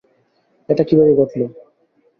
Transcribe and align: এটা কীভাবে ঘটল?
এটা 0.69 0.83
কীভাবে 0.89 1.13
ঘটল? 1.19 1.41